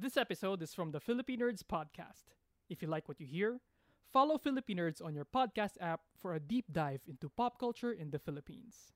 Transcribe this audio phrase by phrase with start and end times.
[0.00, 2.32] This episode is from the Philippine Nerds podcast.
[2.70, 3.60] If you like what you hear,
[4.12, 8.10] follow Philippine Nerds on your podcast app for a deep dive into pop culture in
[8.10, 8.92] the Philippines.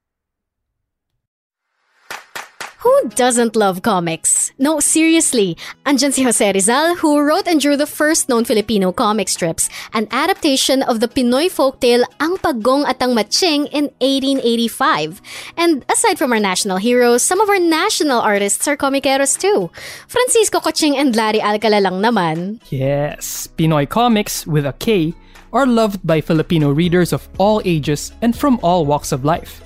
[2.82, 4.50] Who doesn't love comics?
[4.59, 5.56] No, seriously.
[5.86, 10.10] Andyan si Jose Rizal, who wrote and drew the first known Filipino comic strips, an
[10.10, 15.22] adaptation of the Pinoy folktale Ang Pagong at ang Matsing in 1885.
[15.56, 19.70] And aside from our national heroes, some of our national artists are comiceros too.
[20.11, 22.58] Francisco Coching and Larry Alcala lang naman.
[22.74, 25.14] Yes, Pinoy comics with a K
[25.55, 29.62] are loved by Filipino readers of all ages and from all walks of life.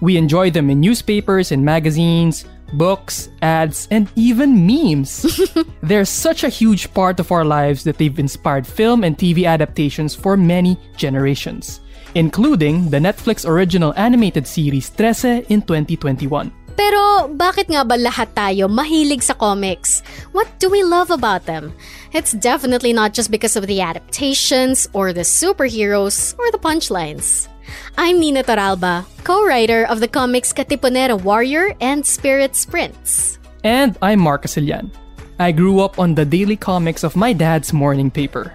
[0.00, 5.26] We enjoy them in newspapers and magazines, books, ads, and even memes.
[5.82, 10.14] They're such a huge part of our lives that they've inspired film and TV adaptations
[10.14, 11.80] for many generations,
[12.14, 16.52] including the Netflix original animated series Trese in 2021.
[16.76, 20.04] Pero bakit nga ba lahat tayo mahilig sa comics?
[20.36, 21.72] What do we love about them?
[22.12, 27.48] It's definitely not just because of the adaptations or the superheroes or the punchlines.
[27.98, 33.38] I'm Nina Toralba, co-writer of the comics Katipunera Warrior and Spirit Sprints.
[33.64, 34.92] And I'm Mark Casilian.
[35.38, 38.52] I grew up on the daily comics of my dad's morning paper.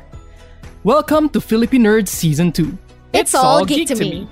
[0.84, 2.78] Welcome to Philippine Nerds Season 2.
[3.14, 4.28] It's all geek to me.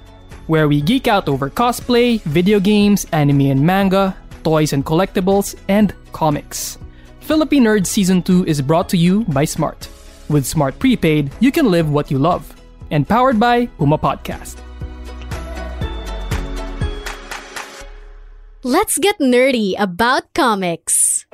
[0.47, 5.93] Where we geek out over cosplay, video games, anime and manga, toys and collectibles, and
[6.11, 6.77] comics.
[7.21, 9.87] Philippine Nerds Season 2 is brought to you by Smart.
[10.29, 12.55] With Smart Prepaid, you can live what you love.
[12.89, 14.57] And powered by Puma Podcast.
[18.63, 21.25] Let's get nerdy about comics.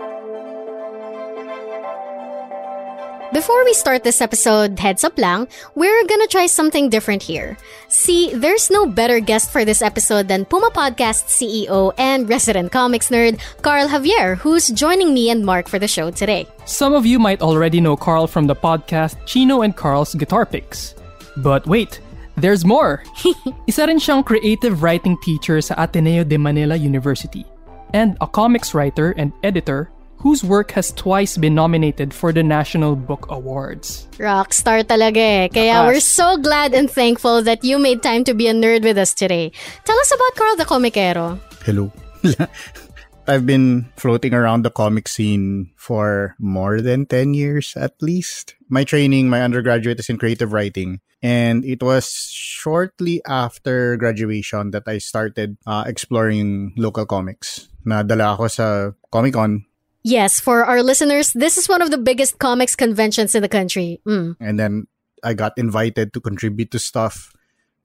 [3.33, 7.57] Before we start this episode, heads up lang, we're gonna try something different here.
[7.89, 13.09] See, there's no better guest for this episode than Puma Podcast CEO and resident comics
[13.09, 16.45] nerd, Carl Javier, who's joining me and Mark for the show today.
[16.65, 20.93] Some of you might already know Carl from the podcast Chino and Carl's Guitar Picks.
[21.37, 21.99] But wait,
[22.37, 23.03] there's more!
[23.67, 27.45] Isa rin siyang creative writing teacher sa Ateneo de Manila University
[27.93, 32.95] and a comics writer and editor whose work has twice been nominated for the National
[32.95, 34.07] Book Awards.
[34.17, 35.47] Rockstar talaga eh.
[35.53, 35.87] Kaya Lakas.
[35.87, 39.13] we're so glad and thankful that you made time to be a nerd with us
[39.13, 39.51] today.
[39.85, 41.39] Tell us about Carl the Comicero.
[41.63, 41.91] Hello.
[43.27, 48.55] I've been floating around the comic scene for more than 10 years at least.
[48.69, 51.01] My training, my undergraduate is in creative writing.
[51.23, 57.67] And it was shortly after graduation that I started uh, exploring local comics.
[57.85, 59.65] Nadala ako sa Komikon
[60.05, 64.05] Yes, for our listeners, this is one of the biggest comics conventions in the country.
[64.05, 64.37] Mm.
[64.37, 64.85] and then
[65.25, 67.33] I got invited to contribute to stuff,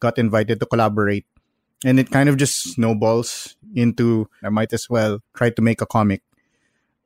[0.04, 1.24] got invited to collaborate,
[1.84, 5.86] and it kind of just snowballs into I might as well try to make a
[5.86, 6.22] comic.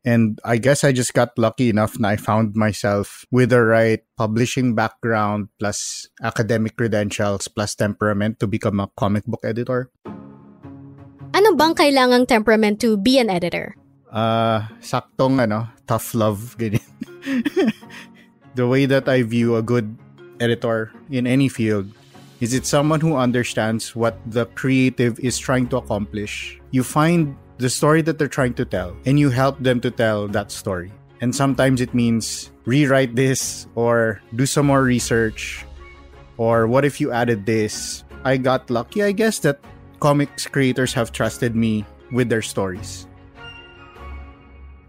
[0.05, 4.05] And I guess I just got lucky enough and I found myself with the right
[4.19, 9.89] publishing background plus academic credentials plus temperament to become a comic book editor.
[11.33, 13.81] Ano bang kailangang temperament to be an editor?
[14.15, 16.87] uh, saktong ano, tough love, ganyan.
[18.55, 19.99] the way that I view a good
[20.39, 21.91] editor in any field
[22.41, 26.61] is it someone who understands what the creative is trying to accomplish.
[26.71, 30.27] You find the story that they're trying to tell and you help them to tell
[30.29, 30.93] that story.
[31.21, 35.65] And sometimes it means rewrite this or do some more research
[36.37, 38.03] or what if you added this?
[38.25, 39.61] I got lucky, I guess, that
[40.01, 43.07] comics creators have trusted me with their stories.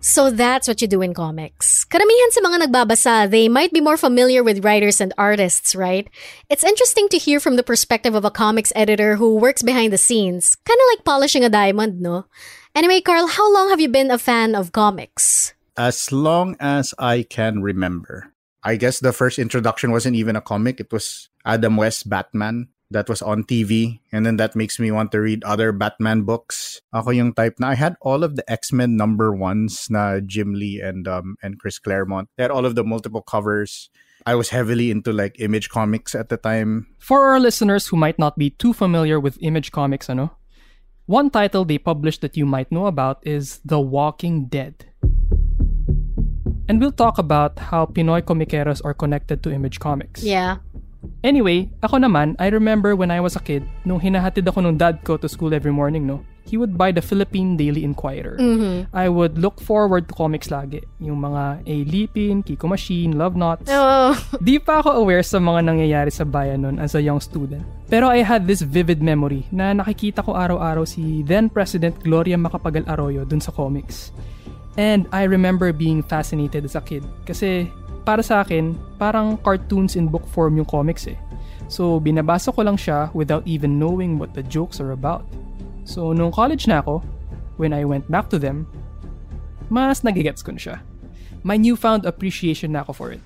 [0.05, 1.81] So that's what you do in comics.
[1.89, 6.05] Karamihan sa mga nagbabasa, they might be more familiar with writers and artists, right?
[6.45, 9.97] It's interesting to hear from the perspective of a comics editor who works behind the
[9.97, 10.53] scenes.
[10.61, 12.29] Kind of like polishing a diamond, no?
[12.77, 15.55] Anyway, Carl, how long have you been a fan of comics?
[15.77, 18.31] as long as I can remember.
[18.63, 23.11] I guess the first introduction wasn't even a comic, it was Adam West Batman that
[23.11, 23.99] was on TV.
[24.15, 26.79] And then that makes me want to read other Batman books.
[26.95, 30.79] Ako yung type na I had all of the X-Men number ones na Jim Lee
[30.79, 32.31] and um and Chris Claremont.
[32.39, 33.91] They had all of the multiple covers.
[34.25, 36.87] I was heavily into like Image Comics at the time.
[36.97, 40.33] For our listeners who might not be too familiar with Image Comics, ano?
[41.05, 44.89] One title they published that you might know about is The Walking Dead.
[46.65, 50.25] And we'll talk about how Pinoy comiqueros are connected to Image Comics.
[50.25, 50.65] Yeah.
[51.23, 55.01] Anyway, ako naman, I remember when I was a kid, nung hinahatid ako ng dad
[55.03, 56.21] ko to school every morning, no?
[56.45, 58.37] He would buy the Philippine Daily Inquirer.
[58.93, 60.85] I would look forward to comics lagi.
[61.01, 61.75] Yung mga A.
[61.89, 63.65] Lipin, Kiko Machine, Love Knots.
[63.65, 64.13] Oh.
[64.37, 67.65] Di pa ako aware sa mga nangyayari sa bayan nun as a young student.
[67.89, 72.85] Pero I had this vivid memory na nakikita ko araw-araw si then President Gloria Macapagal
[72.85, 74.13] Arroyo dun sa comics.
[74.77, 77.73] And I remember being fascinated as a kid kasi
[78.05, 81.17] para sa akin, parang cartoons in book form yung comics eh.
[81.67, 85.25] So binabasa ko lang siya without even knowing what the jokes are about.
[85.83, 87.01] So nung college na ako,
[87.57, 88.69] when I went back to them,
[89.73, 90.77] mas nagigets ko na siya.
[91.41, 93.25] My newfound appreciation na ako for it.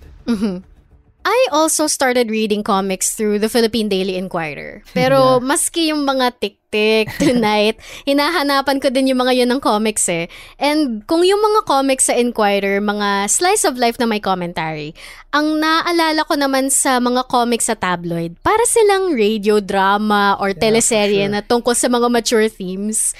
[1.25, 4.81] I also started reading comics through the Philippine Daily Inquirer.
[4.95, 7.75] Pero maski yung mga tik-tik, tonight,
[8.07, 10.31] hinahanapan ko din yung mga yun ng comics eh.
[10.55, 14.95] And kung yung mga comics sa Inquirer, mga slice of life na may commentary,
[15.35, 21.27] ang naalala ko naman sa mga comics sa tabloid, para silang radio drama or teleserye
[21.27, 23.11] na tungkol sa mga mature themes.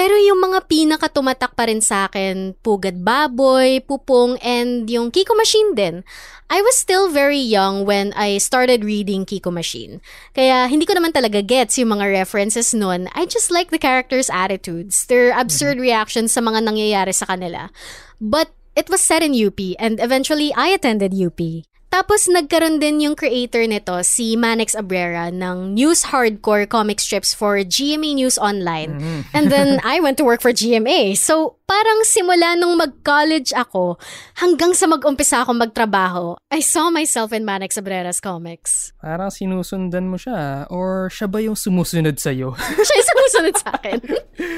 [0.00, 5.76] Pero yung mga pinaka-tumatak pa rin sa akin, Pugad Baboy, Pupong, and yung Kiko Machine
[5.76, 6.08] din.
[6.48, 10.00] I was still very young when I started reading Kiko Machine.
[10.32, 13.12] Kaya hindi ko naman talaga gets yung mga references nun.
[13.12, 17.68] I just like the characters' attitudes, their absurd reactions sa mga nangyayari sa kanila.
[18.16, 21.68] But it was set in UP and eventually I attended UP.
[21.90, 27.58] Tapos nagkaroon din yung creator nito, si Manex Abrera ng news hardcore comic strips for
[27.58, 28.94] GMA News Online.
[29.34, 31.18] And then I went to work for GMA.
[31.18, 33.98] So parang simula nung mag-college ako
[34.38, 38.94] hanggang sa mag-umpisa ako magtrabaho, I saw myself in Manex Abrera's comics.
[39.02, 42.54] Parang sinusundan mo siya or siya ba yung sumusunod sa'yo?
[42.86, 43.98] Siya yung sumusunod sa akin.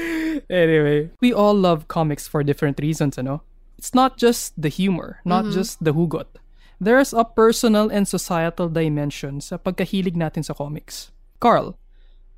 [0.53, 3.41] anyway, we all love comics for different reasons, ano?
[3.81, 6.29] It's not just the humor, not just the hugot.
[6.83, 11.15] There's a personal and societal dimension sa pagkahilig natin sa comics.
[11.39, 11.79] Carl,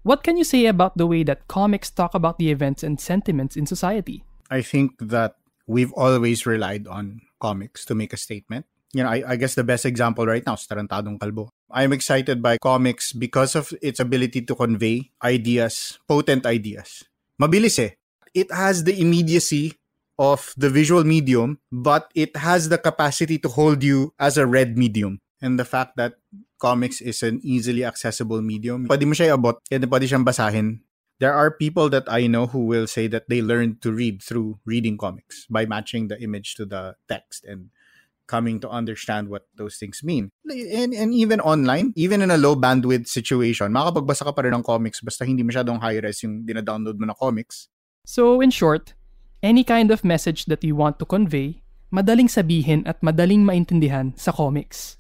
[0.06, 3.58] what can you say about the way that comics talk about the events and sentiments
[3.58, 4.22] in society?
[4.54, 8.70] I think that we've always relied on comics to make a statement.
[8.94, 11.50] You know, I, I guess the best example right now is Tarantadong Kalbo.
[11.74, 17.02] I'm excited by comics because of its ability to convey ideas, potent ideas.
[17.42, 17.98] Mabilis eh.
[18.38, 19.74] It has the immediacy
[20.18, 24.78] of the visual medium, but it has the capacity to hold you as a read
[24.78, 25.20] medium.
[25.42, 26.16] And the fact that
[26.60, 30.80] comics is an easily accessible medium, pwede mo siya abot, and pwede siyang basahin.
[31.20, 34.60] There are people that I know who will say that they learned to read through
[34.68, 37.72] reading comics by matching the image to the text and
[38.28, 40.32] coming to understand what those things mean.
[40.50, 44.66] And, and even online, even in a low bandwidth situation, makapagbasa ka pa rin ng
[44.66, 47.70] comics basta hindi masyadong high-res yung dinadownload mo na comics.
[48.06, 48.94] So, in short,
[49.46, 51.62] any kind of message that you want to convey,
[51.94, 54.98] madaling sabihin at madaling maintindihan sa comics.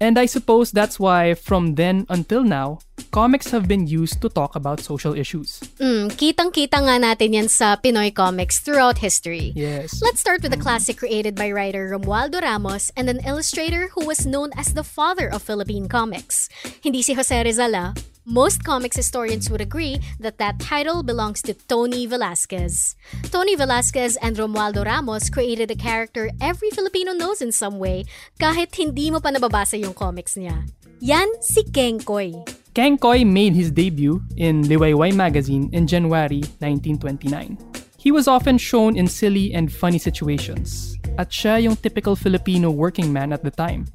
[0.00, 2.80] And I suppose that's why from then until now,
[3.12, 5.60] comics have been used to talk about social issues.
[5.76, 9.52] Mm, kitang-kita nga natin yan sa Pinoy comics throughout history.
[9.52, 10.00] Yes.
[10.00, 14.24] Let's start with a classic created by writer Romualdo Ramos and an illustrator who was
[14.24, 16.48] known as the father of Philippine comics.
[16.80, 17.92] Hindi si Jose Rizal ah.
[18.30, 22.94] Most comics historians would agree that that title belongs to Tony Velasquez.
[23.34, 28.06] Tony Velasquez and Romualdo Ramos created a character every Filipino knows in some way
[28.38, 30.62] kahit hindi mo pa nababasa yung comics niya.
[31.02, 32.30] Yan si Kenkoy.
[32.70, 37.58] Kang Koy made his debut in Liwayway magazine in January 1929.
[37.98, 43.10] He was often shown in silly and funny situations, at siya yung typical Filipino working
[43.10, 43.90] man at the time,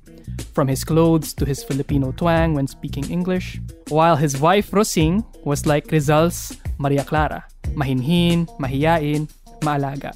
[0.54, 5.66] from his clothes to his Filipino twang when speaking English, while his wife Rosing was
[5.66, 9.30] like Rizal's Maria Clara, mahinhin, mahiyain,
[9.62, 10.16] maalaga.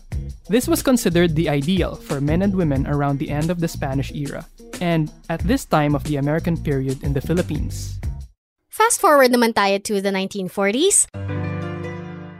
[0.50, 4.12] This was considered the ideal for men and women around the end of the Spanish
[4.12, 4.46] era,
[4.82, 8.00] and at this time of the American period in the Philippines.
[8.70, 11.49] Fast forward naman tayo to the 1940s.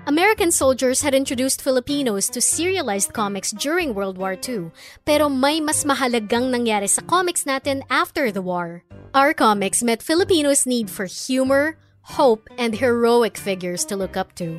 [0.09, 4.73] American soldiers had introduced Filipinos to serialized comics during World War II,
[5.05, 8.81] pero may mas mahalagang nangyari sa comics natin after the war.
[9.13, 11.77] Our comics met Filipinos' need for humor,
[12.17, 14.57] hope, and heroic figures to look up to.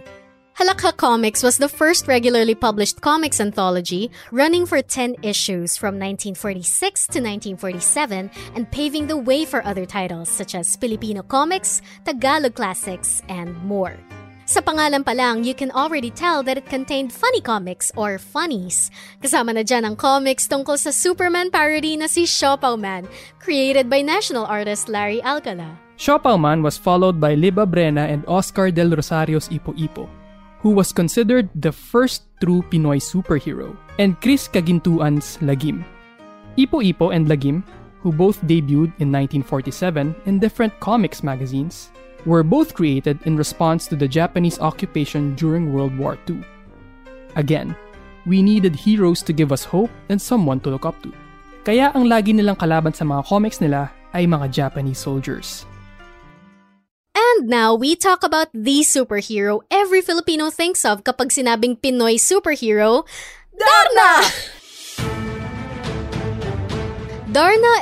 [0.54, 7.10] Halakhak Comics was the first regularly published comics anthology, running for 10 issues from 1946
[7.10, 13.18] to 1947 and paving the way for other titles such as Filipino Comics, Tagalog Classics,
[13.26, 13.98] and more.
[14.50, 18.90] Sa pangalan pa lang, you can already tell that it contained funny comics or funnies.
[19.22, 23.06] Kasama na dyan ang comics tungkol sa Superman parody na si Siopaw Man,
[23.38, 25.78] created by national artist Larry Alcala.
[25.94, 26.34] Siopao
[26.66, 30.10] was followed by Liba Brena and Oscar del Rosario's Ipo Ipo,
[30.66, 35.86] who was considered the first true Pinoy superhero, and Chris Caguintuan's Lagim.
[36.58, 37.62] Ipo Ipo and Lagim,
[38.02, 41.94] who both debuted in 1947 in different comics magazines,
[42.26, 46.44] were both created in response to the Japanese occupation during World War II.
[47.36, 47.76] Again,
[48.26, 51.12] we needed heroes to give us hope and someone to look up to.
[51.64, 55.64] Kaya ang lagi nilang kalaban sa mga comics nila ay mga Japanese soldiers.
[57.14, 63.04] And now we talk about the superhero every Filipino thinks of kapag sinabing Pinoy superhero,
[63.54, 64.24] Darna!
[64.24, 64.59] Darna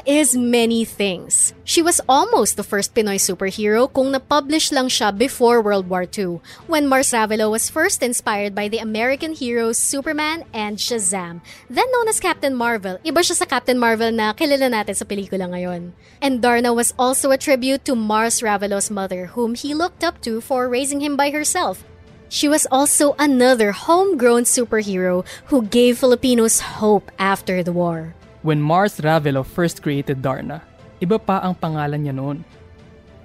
[0.04, 1.54] is many things.
[1.64, 6.44] She was almost the first Pinoy superhero kung na-publish lang siya before World War II,
[6.68, 11.40] when Mars Ravelo was first inspired by the American heroes Superman and Shazam,
[11.70, 13.00] then known as Captain Marvel.
[13.00, 15.96] Iba siya sa Captain Marvel na kilala natin sa pelikula ngayon.
[16.20, 20.44] And Darna was also a tribute to Mars Ravelo's mother, whom he looked up to
[20.44, 21.88] for raising him by herself.
[22.28, 28.17] She was also another homegrown superhero who gave Filipinos hope after the war.
[28.48, 30.64] When Mars Ravelo first created Darna,
[31.04, 32.48] iba pa ang pangalan niya noon.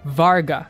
[0.04, 0.68] Varga.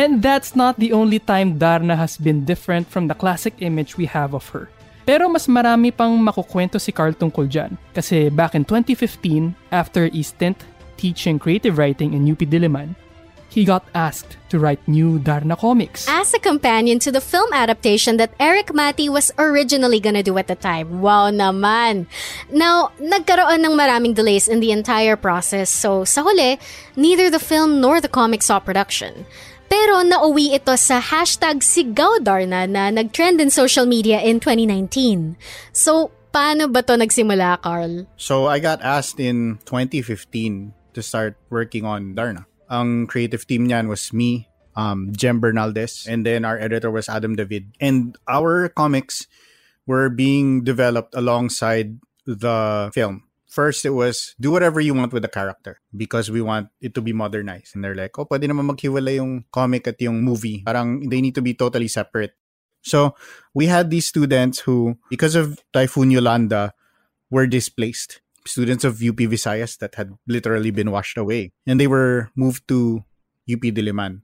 [0.00, 4.08] And that's not the only time Darna has been different from the classic image we
[4.08, 4.72] have of her.
[5.04, 7.76] Pero mas marami pang makukwento si Carl tungkol dyan.
[7.92, 10.64] Kasi back in 2015, after a stint
[10.96, 12.96] teaching creative writing in UP Diliman,
[13.52, 16.08] he got asked to write new Darna comics.
[16.08, 20.48] As a companion to the film adaptation that Eric Mati was originally gonna do at
[20.48, 21.04] the time.
[21.04, 22.08] Wow naman!
[22.48, 26.56] Now, nagkaroon ng maraming delays in the entire process, so sa huli,
[26.96, 29.28] neither the film nor the comic saw production.
[29.68, 35.36] Pero nauwi ito sa hashtag Sigaw Darna na nag-trend in social media in 2019.
[35.72, 38.08] So, paano ba to nagsimula, Carl?
[38.16, 42.48] So I got asked in 2015 to start working on Darna.
[42.72, 47.36] Ang creative team niyan was me, um, Jem Bernaldez, and then our editor was Adam
[47.36, 47.68] David.
[47.76, 49.28] And our comics
[49.84, 53.28] were being developed alongside the film.
[53.52, 57.04] First, it was do whatever you want with the character because we want it to
[57.04, 57.76] be modernized.
[57.76, 60.64] And they're like, oh, pwede naman maghiwalay yung comic at yung movie.
[60.64, 62.32] Parang they need to be totally separate.
[62.80, 63.12] So
[63.52, 66.72] we had these students who, because of Typhoon Yolanda,
[67.28, 72.30] were displaced students of UP Visayas that had literally been washed away, and they were
[72.36, 73.04] moved to
[73.50, 74.22] UP Diliman,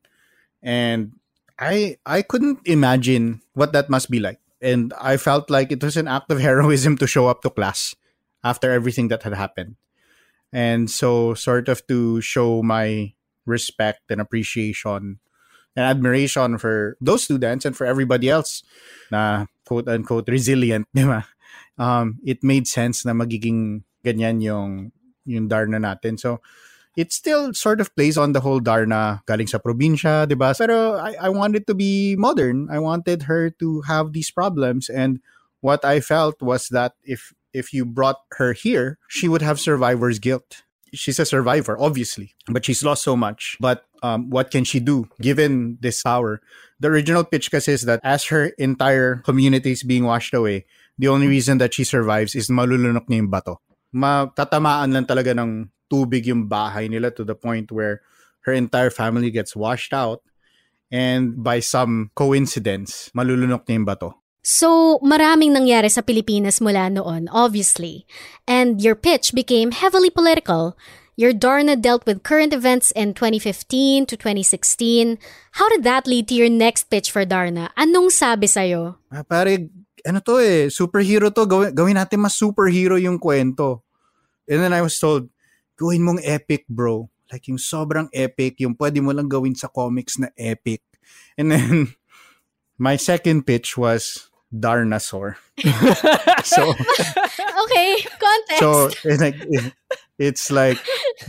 [0.63, 1.13] and
[1.59, 5.97] I I couldn't imagine what that must be like, and I felt like it was
[5.97, 7.95] an act of heroism to show up to class
[8.43, 9.77] after everything that had happened,
[10.53, 13.15] and so sort of to show my
[13.47, 15.19] respect and appreciation
[15.79, 18.63] and admiration for those students and for everybody else
[19.11, 21.23] na quote unquote resilient, di ba?
[21.79, 24.93] Um, it made sense na magiging ganyan yung
[25.27, 26.19] yung Darna natin.
[26.19, 26.41] So
[26.97, 30.55] it still sort of plays on the whole Darna galing sa probinsya, 'di ba?
[30.57, 32.67] Pero I, I wanted to be modern.
[32.71, 35.23] I wanted her to have these problems and
[35.61, 40.19] what I felt was that if if you brought her here, she would have survivor's
[40.19, 40.63] guilt.
[40.93, 43.57] She's a survivor, obviously, but she's lost so much.
[43.61, 46.41] But um, what can she do given this power?
[46.81, 50.65] The original pitch kasi is that as her entire community is being washed away,
[50.97, 53.61] the only reason that she survives is malulunok niya yung bato.
[53.95, 58.05] Matatamaan lang talaga ng tubig yung bahay nila to the point where
[58.45, 60.21] her entire family gets washed out
[60.93, 64.11] and by some coincidence, malulunok niya yung bato.
[64.49, 68.09] So, maraming nangyari sa Pilipinas mula noon, obviously.
[68.49, 70.73] And your pitch became heavily political.
[71.19, 75.19] Your Darna dealt with current events in 2015 to 2016.
[75.59, 77.75] How did that lead to your next pitch for Darna?
[77.77, 78.97] Anong sabi sa'yo?
[79.11, 79.69] Ah, pare,
[80.05, 81.47] ano to eh, superhero to.
[81.47, 83.83] Gawin, gawin natin mas superhero yung kwento.
[84.49, 85.29] And then I was told,
[85.77, 87.11] gawin mong epic, bro.
[87.31, 90.81] Like yung sobrang epic, yung pwede mo lang gawin sa comics na epic.
[91.37, 91.95] And then,
[92.79, 95.37] my second pitch was Darnasaur.
[96.45, 96.63] so
[97.65, 98.59] okay, context.
[98.59, 99.37] so it's like
[100.19, 100.79] it's like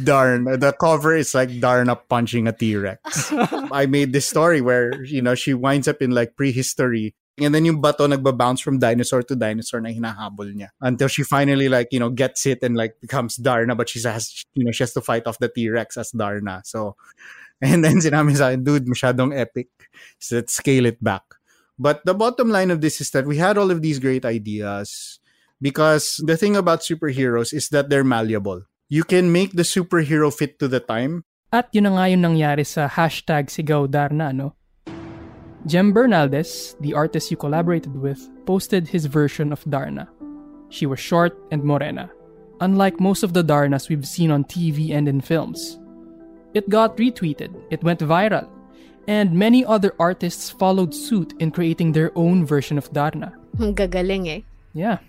[0.03, 0.45] Darn.
[0.45, 3.33] The cover is like Darna punching a T Rex.
[3.71, 7.15] I made this story where you know she winds up in like prehistory.
[7.41, 10.69] And then yung bato nagba-bounce from dinosaur to dinosaur na hinahabol niya.
[10.81, 14.45] Until she finally like, you know, gets it and like becomes Darna but she has,
[14.53, 16.61] you know, she has to fight off the T-Rex as Darna.
[16.65, 16.95] So,
[17.61, 19.69] and then sinabi sa akin, dude, masyadong epic.
[20.19, 21.23] So let's scale it back.
[21.79, 25.19] But the bottom line of this is that we had all of these great ideas
[25.61, 28.67] because the thing about superheroes is that they're malleable.
[28.89, 31.23] You can make the superhero fit to the time.
[31.55, 34.58] At yun na nga yung nangyari sa hashtag Sigaw Darna, no?
[35.65, 40.07] Jem Bernaldez, the artist you collaborated with, posted his version of Darna.
[40.69, 42.09] She was short and morena,
[42.61, 45.79] unlike most of the Darnas we've seen on TV and in films.
[46.53, 48.47] It got retweeted, it went viral,
[49.07, 53.33] and many other artists followed suit in creating their own version of Darna.
[53.59, 54.41] Ang gagaling eh.
[54.73, 54.99] Yeah.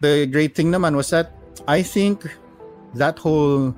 [0.00, 1.34] The great thing naman was that
[1.66, 2.22] I think
[2.94, 3.74] that whole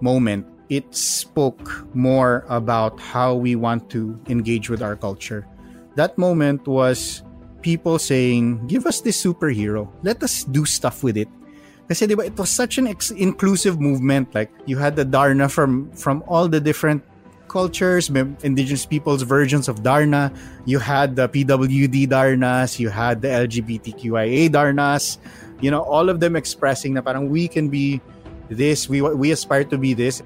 [0.00, 5.46] moment it spoke more about how we want to engage with our culture.
[5.94, 7.22] That moment was
[7.62, 9.88] people saying, "Give us this superhero.
[10.02, 11.30] Let us do stuff with it."
[11.88, 14.32] Kasi diba, it was such an ex- inclusive movement.
[14.32, 17.04] Like you had the Darna from from all the different
[17.54, 18.10] cultures,
[18.42, 20.32] indigenous peoples' versions of Darna.
[20.66, 25.18] You had the PWD Darnas, you had the LGBTQIA Darnas.
[25.60, 28.00] You know, all of them expressing na parang we can be
[28.50, 30.24] this, we we aspire to be this.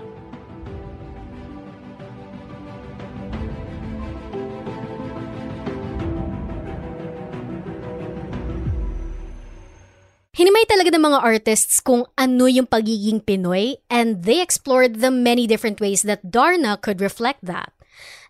[10.39, 15.51] Hinimay talaga ng mga artists kung ano yung pagiging Pinoy and they explored the many
[15.51, 17.75] different ways that Darna could reflect that.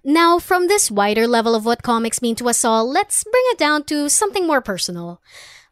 [0.01, 3.61] Now, from this wider level of what comics mean to us all, let's bring it
[3.61, 5.21] down to something more personal.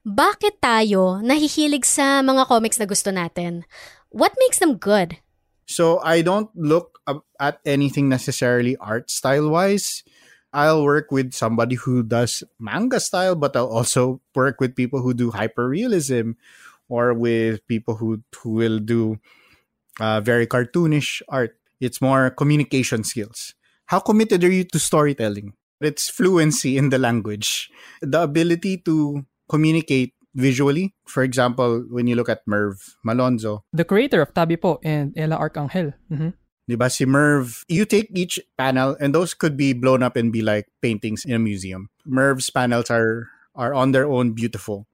[0.04, 3.64] Bakit tayo nahihilig sa mga comics na gusto natin?
[4.12, 5.16] What makes them good?
[5.64, 7.00] So, I don't look
[7.40, 10.04] at anything necessarily art style wise.
[10.56, 15.12] I'll work with somebody who does manga style, but I'll also work with people who
[15.12, 16.40] do hyperrealism
[16.88, 19.20] or with people who, who will do
[20.00, 21.60] uh, very cartoonish art.
[21.78, 23.52] It's more communication skills.
[23.92, 25.52] How committed are you to storytelling?
[25.82, 27.68] It's fluency in the language,
[28.00, 30.94] the ability to communicate visually.
[31.04, 35.92] For example, when you look at Merv Malonzo, the creator of Tabipo and Ella Arcangel.
[36.10, 36.30] Mm-hmm.
[36.66, 40.42] Diba si Merv, you take each panel and those could be blown up and be
[40.42, 41.90] like paintings in a museum.
[42.04, 44.86] Merv's panels are are on their own beautiful.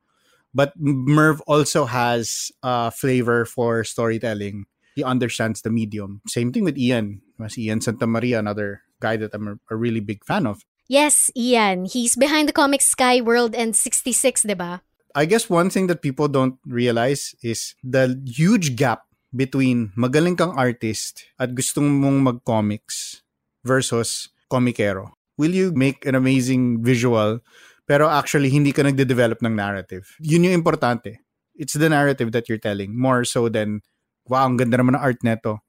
[0.54, 4.66] But Merv also has a flavor for storytelling.
[4.94, 6.20] He understands the medium.
[6.28, 7.22] Same thing with Ian.
[7.38, 10.60] Mas Ian Santa Maria, another guy that I'm a, a really big fan of.
[10.88, 11.86] Yes, Ian.
[11.86, 14.84] He's behind the comics Sky World and 66, diba?
[15.14, 20.52] I guess one thing that people don't realize is the huge gap between magaling kang
[20.54, 23.24] artist at gustong mong mag-comics
[23.64, 25.16] versus komikero?
[25.40, 27.40] Will you make an amazing visual
[27.88, 30.06] pero actually hindi ka nagde-develop ng narrative?
[30.20, 31.18] Yun yung importante.
[31.56, 33.80] It's the narrative that you're telling more so than
[34.28, 35.64] wow, ang ganda naman ng art neto.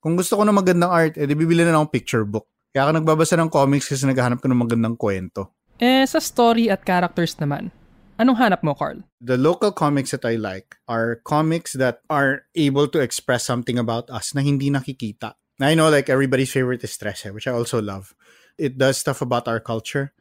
[0.00, 2.48] Kung gusto ko ng magandang art, edi bibili na akong picture book.
[2.70, 5.52] Kaya ako nagbabasa ng comics kasi naghahanap ko ng magandang kwento.
[5.80, 7.72] Eh, sa story at characters naman,
[8.20, 9.00] Anong hanap mo, Carl?
[9.24, 14.12] The local comics that I like are comics that are able to express something about
[14.12, 15.40] us na hindi nakikita.
[15.56, 18.12] I know like everybody's favorite is Trese, which I also love.
[18.60, 20.12] It does stuff about our culture.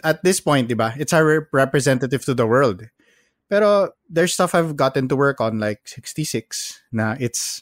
[0.00, 2.88] At this point, diba, it's our representative to the world.
[3.52, 7.60] Pero there's stuff I've gotten to work on like 66 na it's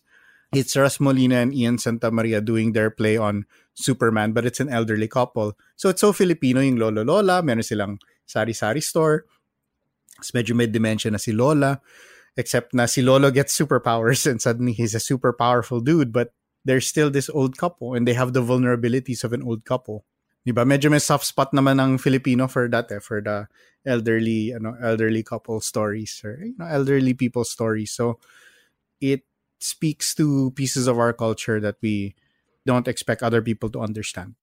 [0.55, 3.43] it's Ras Molina and Ian Santa Maria doing their play on
[3.75, 5.59] Superman, but it's an elderly couple.
[5.75, 9.27] So it's so Filipino yung Lolo Lola, meron silang sari-sari store
[10.21, 11.81] Tapos medyo may dementia na si Lola.
[12.37, 16.13] Except na si Lolo gets superpowers and suddenly he's a super powerful dude.
[16.13, 20.05] But there's still this old couple and they have the vulnerabilities of an old couple.
[20.47, 20.65] Diba?
[20.65, 23.49] Medyo may soft spot naman ng Filipino for that eh, for the
[23.85, 27.93] elderly, ano, elderly couple stories or you know, elderly people stories.
[27.93, 28.21] So
[29.01, 29.25] it
[29.59, 32.15] speaks to pieces of our culture that we
[32.65, 34.40] don't expect other people to understand.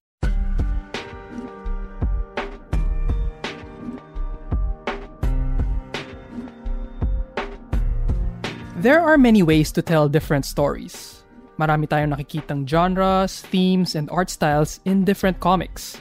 [8.87, 11.19] There are many ways to tell different stories.
[11.59, 15.99] Marami tayong nakikitang genres, themes, and art styles in different comics.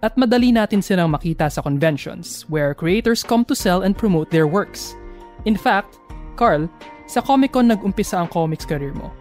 [0.00, 4.48] At madali natin silang makita sa conventions where creators come to sell and promote their
[4.48, 4.96] works.
[5.44, 6.00] In fact,
[6.40, 6.64] Carl,
[7.04, 9.12] sa Comic-Con nag-umpisa ang comics career mo.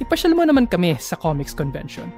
[0.00, 2.08] Ipasyal mo naman kami sa comics convention.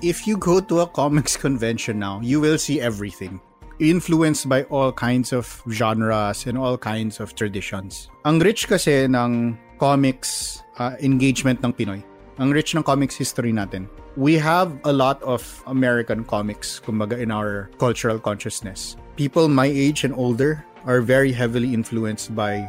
[0.00, 3.44] If you go to a comics convention now, you will see everything
[3.78, 8.08] influenced by all kinds of genres and all kinds of traditions.
[8.24, 12.02] Ang rich kasi ng comics uh, engagement ng Pinoy.
[12.38, 13.88] Ang rich ng comics history natin.
[14.16, 18.96] We have a lot of American comics, kumbaga, in our cultural consciousness.
[19.16, 22.68] People my age and older are very heavily influenced by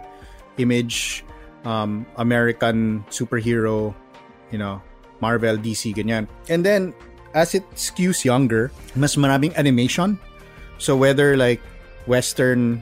[0.58, 1.24] image,
[1.64, 3.96] um, American superhero,
[4.52, 4.82] you know,
[5.20, 6.28] Marvel, DC, ganyan.
[6.48, 6.96] And then,
[7.36, 10.20] as it skews younger, mas maraming animation
[10.78, 11.62] so whether like
[12.06, 12.82] Western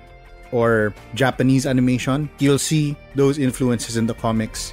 [0.55, 4.71] or Japanese animation, you'll see those influences in the comics.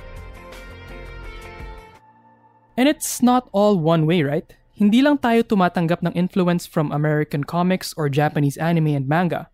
[2.79, 4.47] And it's not all one way, right?
[4.79, 9.51] Hindi lang tayo tumatanggap ng influence from American comics or Japanese anime and manga.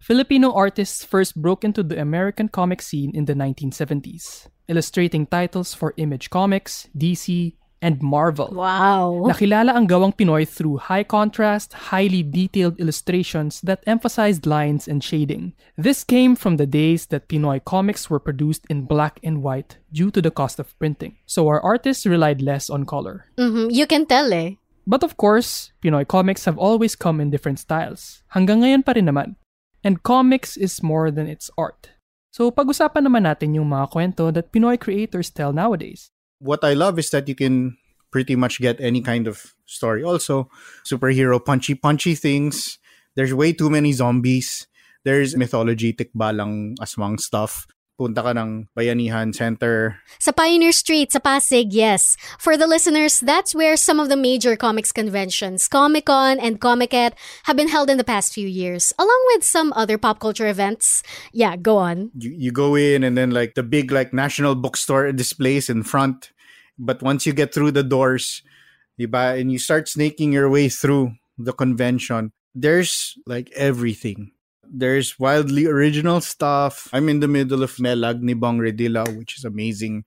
[0.00, 5.94] Filipino artists first broke into the American comic scene in the 1970s, illustrating titles for
[5.96, 8.48] Image Comics, DC, and Marvel.
[8.52, 9.26] Wow.
[9.28, 15.52] Nakilala ang gawang Pinoy through high contrast, highly detailed illustrations that emphasized lines and shading.
[15.76, 20.10] This came from the days that Pinoy comics were produced in black and white due
[20.10, 21.16] to the cost of printing.
[21.26, 23.26] So our artists relied less on color.
[23.36, 24.56] Mhm, You can tell eh.
[24.86, 28.22] But of course, Pinoy comics have always come in different styles.
[28.32, 29.34] Hanggang ngayon pa rin naman.
[29.82, 31.94] And comics is more than its art.
[32.30, 36.10] So pag-usapan naman natin yung mga kwento that Pinoy creators tell nowadays.
[36.38, 37.76] What I love is that you can
[38.10, 40.02] pretty much get any kind of story.
[40.02, 40.48] Also,
[40.84, 42.78] superhero punchy punchy things.
[43.14, 44.66] There's way too many zombies.
[45.04, 47.66] There's mythology tikbalang aswang stuff.
[47.96, 49.96] Punta ka ng Bayanihan Center.
[50.20, 52.20] Sa Pioneer Street, sa Pasig, yes.
[52.36, 57.16] For the listeners, that's where some of the major comics conventions, Comic-Con and Comic-Con,
[57.48, 61.00] have been held in the past few years, along with some other pop culture events.
[61.32, 62.12] Yeah, go on.
[62.12, 66.36] You, you go in and then like the big like national bookstore displays in front.
[66.76, 68.42] But once you get through the doors,
[69.00, 74.35] diba, and you start snaking your way through the convention, there's like everything.
[74.70, 76.88] There's wildly original stuff.
[76.92, 80.04] I'm in the middle of Melag ni Bong Redila, which is amazing.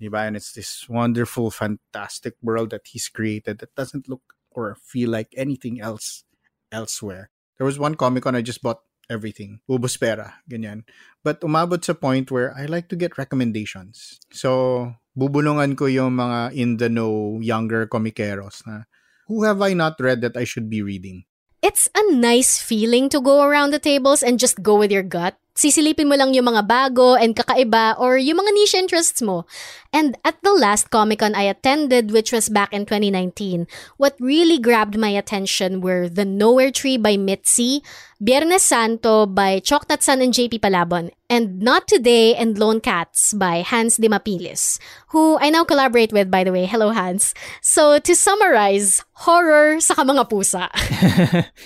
[0.00, 0.26] Diba?
[0.26, 5.32] And it's this wonderful, fantastic world that he's created that doesn't look or feel like
[5.36, 6.24] anything else
[6.72, 7.30] elsewhere.
[7.58, 9.60] There was one Komikon I just bought everything.
[9.68, 10.86] Ubus pera, ganyan.
[11.22, 14.22] But umabot sa point where I like to get recommendations.
[14.32, 18.86] So, bubulungan ko yung mga in the know younger comikeros na
[19.26, 21.26] who have I not read that I should be reading?
[21.62, 25.36] It's a nice feeling to go around the tables and just go with your gut.
[25.60, 29.44] Sisilipin mo lang yung mga bago and kakaiba or yung mga niche interests mo.
[29.92, 33.68] And at the last Comic-Con I attended, which was back in 2019,
[34.00, 37.84] what really grabbed my attention were The Nowhere Tree by Mitzi,
[38.16, 43.60] Biernes Santo by Choktat San and JP Palabon, and Not Today and Lone Cats by
[43.60, 44.80] Hans Di Mapilis,
[45.12, 46.64] who I now collaborate with, by the way.
[46.64, 47.36] Hello, Hans.
[47.60, 50.72] So, to summarize, horror sa mga pusa.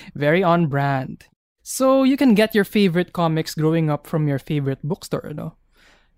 [0.18, 1.30] Very on brand.
[1.64, 5.56] So you can get your favorite comics growing up from your favorite bookstore, no?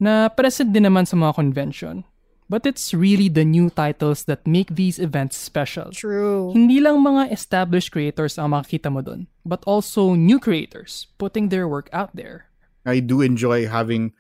[0.03, 2.03] Na present din naman sa mga convention.
[2.51, 5.95] But it's really the new titles that make these events special.
[5.95, 6.51] True.
[6.51, 11.71] Hindi lang mga established creators ang makikita mo dun, but also new creators putting their
[11.71, 12.51] work out there.
[12.83, 14.15] I do enjoy having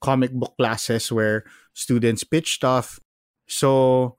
[0.00, 3.00] comic book classes where students pitch stuff.
[3.48, 4.16] So,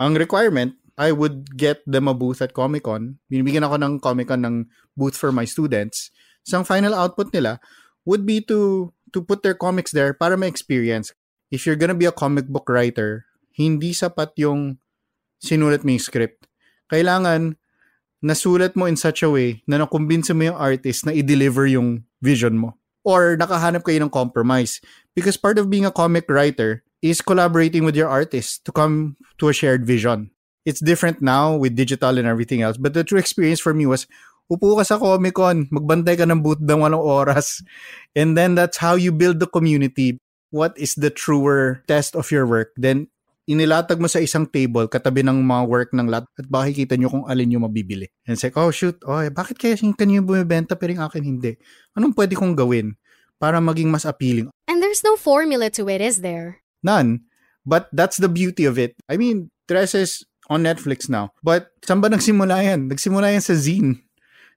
[0.00, 3.18] ang requirement, I would get them a booth at Comic Con.
[3.26, 4.56] Binibigyan ako ng Comic Con ng
[4.94, 6.14] booth for my students.
[6.46, 7.58] So, ang final output nila
[8.06, 11.14] would be to to put their comics there para ma-experience.
[11.50, 14.82] If you're gonna be a comic book writer, hindi sapat yung
[15.38, 16.50] sinulat mo yung script.
[16.90, 17.54] Kailangan
[18.24, 22.58] nasulat mo in such a way na nakumbinsa mo yung artist na i-deliver yung vision
[22.58, 22.74] mo.
[23.04, 24.80] Or nakahanap kayo ng compromise.
[25.12, 29.52] Because part of being a comic writer is collaborating with your artist to come to
[29.52, 30.33] a shared vision.
[30.64, 32.80] It's different now with digital and everything else.
[32.80, 34.08] But the true experience for me was,
[34.48, 37.60] upo ka sa Komikon, magbantay ka ng booth ng walong oras.
[38.16, 40.20] And then that's how you build the community.
[40.48, 42.72] What is the truer test of your work?
[42.76, 43.12] Then
[43.44, 47.12] inilatag mo sa isang table katabi ng mga work ng lahat at baka kita nyo
[47.12, 48.08] kung alin yung mabibili.
[48.24, 51.60] And it's like, oh shoot, oh, bakit kaya yung kanyo bumibenta pero yung akin hindi?
[51.92, 52.96] Anong pwede kong gawin
[53.36, 54.48] para maging mas appealing?
[54.64, 56.64] And there's no formula to it, is there?
[56.80, 57.28] None.
[57.64, 58.96] But that's the beauty of it.
[59.08, 60.12] I mean, Trese is
[60.48, 61.32] on Netflix now.
[61.40, 62.90] But saan ba nagsimula yan?
[62.92, 64.04] Nagsimula yan sa zine.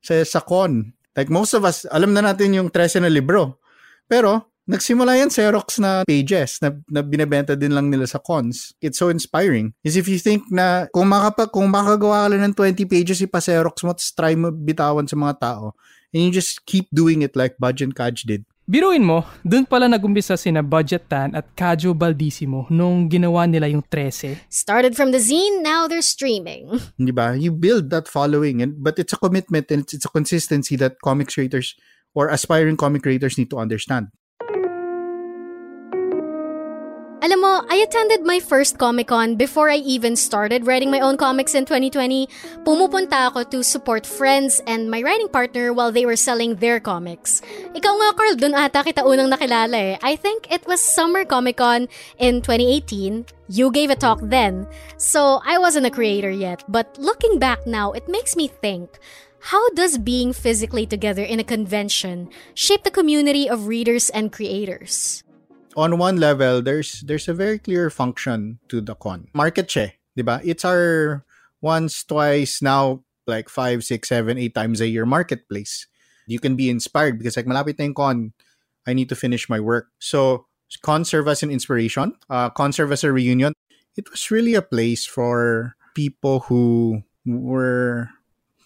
[0.04, 0.94] Sa, sa con.
[1.18, 3.58] Like most of us, alam na natin yung Trece na libro.
[4.06, 8.76] Pero, nagsimula yan Xerox na pages na, na binebenta din lang nila sa cons.
[8.84, 9.72] It's so inspiring.
[9.82, 13.82] Is if you think na kung, makapa, kung makagawa ka lang ng 20 pages, ipa-Xerox
[13.88, 15.66] mo, try mo bitawan sa mga tao,
[16.12, 18.44] and you just keep doing it like Budge and Kaj did.
[18.68, 23.80] Biruin mo, dun pala nagumpisa sina Budget Tan at Kajo Baldissimo nung ginawa nila yung
[23.80, 24.36] 13.
[24.52, 26.68] Started from the zine, now they're streaming.
[27.00, 27.32] Di ba?
[27.40, 31.00] You build that following, and but it's a commitment and it's, it's a consistency that
[31.00, 31.80] comic creators
[32.12, 34.12] or aspiring comic creators need to understand.
[37.70, 42.30] I attended my first Komikon before I even started writing my own comics in 2020.
[42.64, 47.44] Pumupunta ako to support friends and my writing partner while they were selling their comics.
[47.76, 50.00] Ikaw nga, Carl, dun ata kita unang nakilala eh.
[50.00, 53.28] I think it was Summer Komikon in 2018.
[53.52, 54.64] You gave a talk then.
[54.96, 56.64] So, I wasn't a creator yet.
[56.72, 58.96] But looking back now, it makes me think,
[59.52, 65.27] how does being physically together in a convention shape the community of readers and creators?
[65.78, 69.30] On one level, there's there's a very clear function to the con.
[69.38, 70.42] Market siya, di ba?
[70.42, 71.24] It's our
[71.62, 75.86] once, twice, now like five, six, seven, eight times a year marketplace.
[76.26, 78.18] You can be inspired because like malapit na yung con,
[78.90, 79.94] I need to finish my work.
[80.02, 80.50] So
[80.82, 83.54] con serve as an inspiration, uh, con serve as a reunion.
[83.98, 88.10] it was really a place for people who were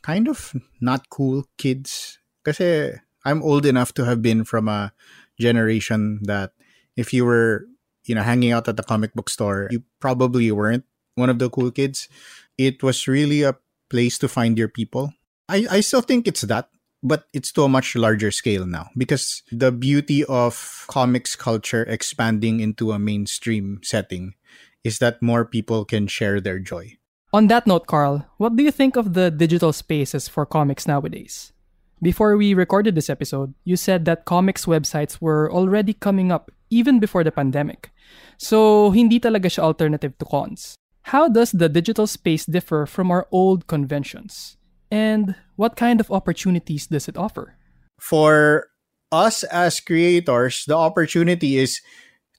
[0.04, 2.20] kind of not cool kids.
[2.44, 4.92] Kasi I'm old enough to have been from a
[5.40, 6.52] generation that
[6.96, 7.68] if you were,
[8.06, 11.50] you know, hanging out at the comic book store, you probably weren't one of the
[11.50, 12.10] cool kids.
[12.58, 13.58] It was really a
[13.90, 15.14] place to find your people.
[15.50, 16.70] I, I still think it's that,
[17.04, 22.60] but it's to a much larger scale now because the beauty of comics culture expanding
[22.60, 24.36] into a mainstream setting
[24.84, 26.98] is that more people can share their joy.
[27.34, 31.54] On that note, Carl, what do you think of the digital spaces for comics nowadays?
[32.02, 37.00] Before we recorded this episode, you said that comics websites were already coming up even
[37.00, 37.92] before the pandemic.
[38.38, 40.76] So, hindi talaga siya alternative to cons.
[41.14, 44.58] How does the digital space differ from our old conventions?
[44.90, 47.56] And what kind of opportunities does it offer?
[48.00, 48.68] For
[49.12, 51.82] us as creators, the opportunity is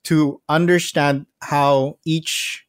[0.04, 2.66] to understand how each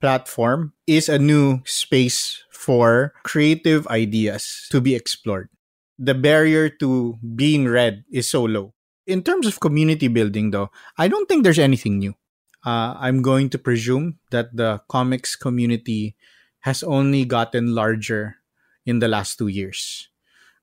[0.00, 5.48] platform is a new space for creative ideas to be explored.
[5.98, 8.72] The barrier to being read is so low.
[9.10, 12.14] In terms of community building, though, I don't think there's anything new.
[12.64, 16.14] Uh, I'm going to presume that the comics community
[16.60, 18.36] has only gotten larger
[18.86, 20.06] in the last two years.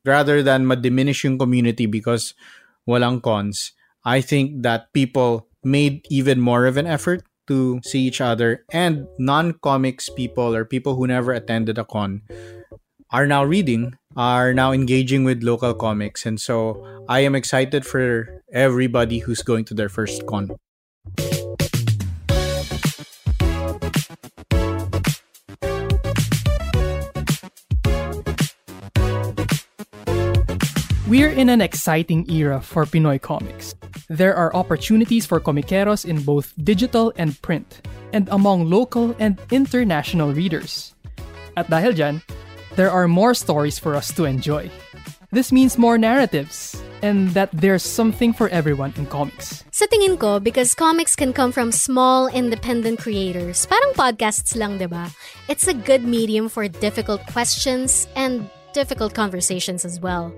[0.06, 2.40] Rather than ma-diminish yung community because
[2.88, 3.74] walang cons,
[4.06, 9.08] I think that people made even more of an effort to see each other and
[9.20, 12.24] non-comics people or people who never attended a con
[13.12, 18.42] are now reading are now engaging with local comics and so i am excited for
[18.52, 20.50] everybody who's going to their first con
[31.08, 33.74] We're in an exciting era for Pinoy comics.
[34.10, 37.80] There are opportunities for comiqueros in both digital and print,
[38.12, 41.00] and among local and international readers.
[41.56, 42.20] At dahil dyan,
[42.78, 44.70] there are more stories for us to enjoy.
[45.34, 49.66] This means more narratives, and that there's something for everyone in comics.
[49.76, 55.12] Sa tingin ko, because comics can come from small, independent creators, parang podcasts lang, ba?
[55.52, 60.30] It's a good medium for difficult questions and difficult conversations as well.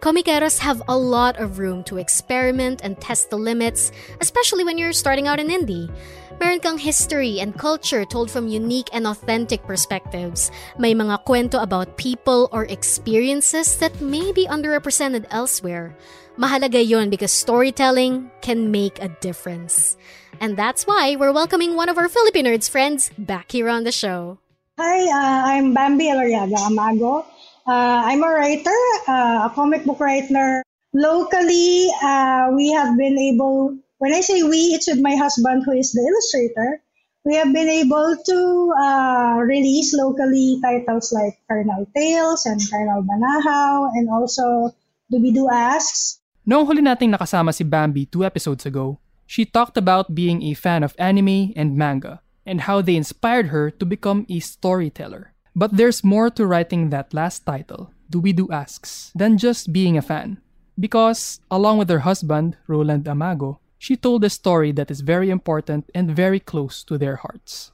[0.00, 3.92] Comiqueros have a lot of room to experiment and test the limits,
[4.24, 5.92] especially when you're starting out in indie.
[6.40, 10.50] Meron kang history and culture told from unique and authentic perspectives.
[10.80, 15.92] May mga kwento about people or experiences that may be underrepresented elsewhere.
[16.40, 20.00] Mahalaga yon because storytelling can make a difference.
[20.40, 23.92] And that's why we're welcoming one of our Filipino Nerds friends back here on the
[23.92, 24.40] show.
[24.80, 27.28] Hi, uh, I'm Bambi Eloriaga Amago.
[27.62, 30.62] Uh, I'm a writer, uh, a comic book writer.
[30.92, 35.72] Locally, uh, we have been able, when I say we, it's with my husband who
[35.72, 36.82] is the illustrator.
[37.24, 38.38] We have been able to
[38.74, 44.74] uh, release locally titles like Carnal Tales and Carnal Banahaw and also
[45.12, 46.18] Doobie-Doo Asks.
[46.42, 50.82] Noong huli nating nakasama si Bambi two episodes ago, she talked about being a fan
[50.82, 55.31] of anime and manga and how they inspired her to become a storyteller.
[55.54, 60.40] But there's more to writing that last title, Doobie-Doo Asks, than just being a fan.
[60.80, 65.90] Because, along with her husband, Roland Amago, she told a story that is very important
[65.94, 67.72] and very close to their hearts.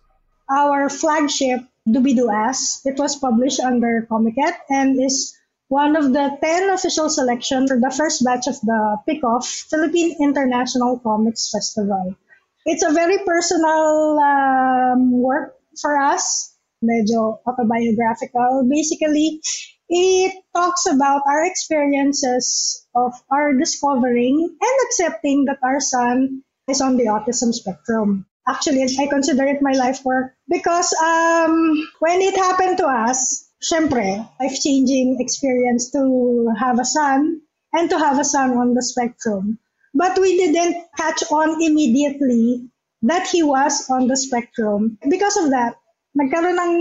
[0.50, 5.38] Our flagship, Doobie-Doo Asks, it was published under Komiket and is
[5.68, 10.98] one of the 10 official selections for the first batch of the PICOF Philippine International
[10.98, 12.16] Comics Festival.
[12.64, 18.66] It's a very personal um, work for us medyo autobiographical.
[18.68, 19.40] Basically,
[19.88, 26.96] it talks about our experiences of our discovering and accepting that our son is on
[26.96, 28.26] the autism spectrum.
[28.46, 34.28] Actually, I consider it my life work because um, when it happened to us, syempre,
[34.40, 37.40] life-changing experience to have a son
[37.72, 39.58] and to have a son on the spectrum.
[39.94, 42.70] But we didn't catch on immediately
[43.02, 44.98] that he was on the spectrum.
[45.08, 45.76] Because of that,
[46.18, 46.74] nagkaroon ng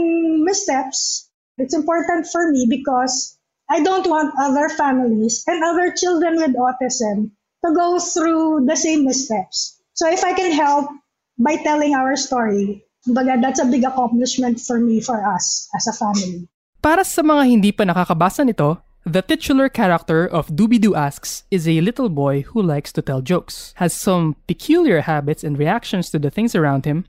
[0.44, 1.30] missteps,
[1.62, 3.38] it's important for me because
[3.70, 7.32] I don't want other families and other children with autism
[7.66, 9.78] to go through the same missteps.
[9.94, 10.90] So if I can help
[11.38, 15.94] by telling our story, baga, that's a big accomplishment for me, for us, as a
[15.94, 16.50] family.
[16.82, 21.82] Para sa mga hindi pa nakakabasa nito, the titular character of Doobie-Doo Asks is a
[21.82, 26.30] little boy who likes to tell jokes, has some peculiar habits and reactions to the
[26.30, 27.06] things around him,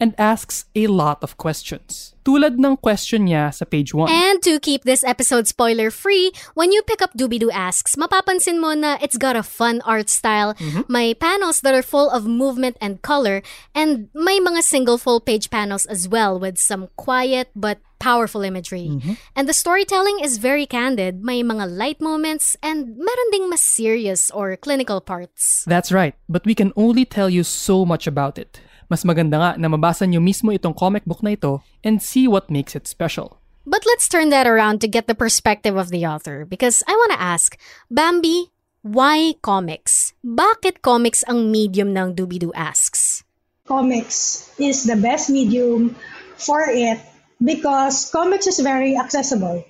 [0.00, 2.14] and asks a lot of questions.
[2.24, 4.10] Tulad ng question niya sa page 1.
[4.10, 8.74] And to keep this episode spoiler free, when you pick up Doobie-Doo Asks, mapapansin mo
[8.74, 10.84] na it's got a fun art style, mm-hmm.
[10.86, 13.42] may panels that are full of movement and color,
[13.74, 18.92] and may mga single full page panels as well with some quiet but powerful imagery.
[18.92, 19.14] Mm-hmm.
[19.34, 24.30] And the storytelling is very candid, may mga light moments, and meron ding mas serious
[24.30, 25.64] or clinical parts.
[25.66, 28.60] That's right, but we can only tell you so much about it.
[28.88, 32.48] Mas maganda nga na mabasa niyo mismo itong comic book na ito and see what
[32.48, 33.36] makes it special.
[33.68, 37.12] But let's turn that around to get the perspective of the author because I want
[37.12, 37.60] to ask,
[37.92, 38.48] Bambi,
[38.80, 40.16] why comics?
[40.24, 43.28] Bakit comics ang medium ng Doobie-Doo Asks?
[43.68, 45.92] Comics is the best medium
[46.40, 46.96] for it
[47.44, 49.60] because comics is very accessible.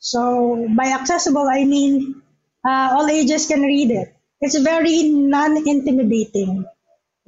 [0.00, 2.24] So by accessible, I mean
[2.64, 4.16] uh, all ages can read it.
[4.40, 6.64] It's very non-intimidating.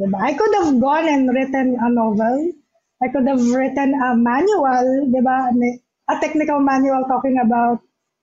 [0.01, 0.19] Diba?
[0.21, 2.53] I could have gone and written a novel.
[3.03, 5.79] I could have written a manual, diba?
[6.11, 7.81] a technical manual talking about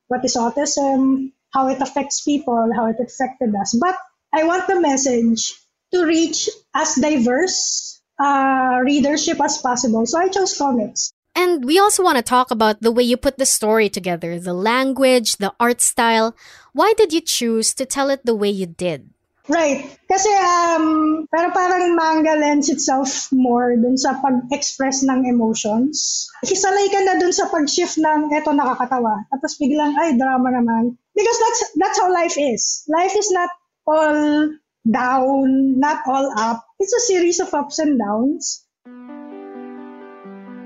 [0.07, 3.77] what is autism, how it affects people, how it affected us.
[3.79, 3.95] But
[4.33, 5.53] I want the message
[5.93, 10.05] to reach as diverse uh, readership as possible.
[10.05, 11.11] So I chose comics.
[11.33, 14.53] And we also want to talk about the way you put the story together, the
[14.53, 16.35] language, the art style.
[16.73, 19.09] Why did you choose to tell it the way you did?
[19.49, 19.89] Right.
[20.05, 26.29] Kasi, um, pero parang manga lends itself more dun sa pag-express ng emotions.
[26.45, 29.25] Kisalay ka na dun sa pag-shift ng eto nakakatawa.
[29.33, 30.93] Tapos biglang, ay, drama naman.
[31.17, 32.85] Because that's, that's how life is.
[32.85, 33.49] Life is not
[33.89, 34.53] all
[34.85, 36.61] down, not all up.
[36.77, 38.61] It's a series of ups and downs.